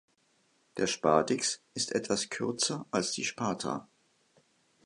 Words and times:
Der 0.77 0.87
Spadix 0.87 1.61
ist 1.75 1.91
etwas 1.93 2.29
kürzer 2.31 2.87
als 2.89 3.11
die 3.11 3.23
Spatha. 3.23 3.87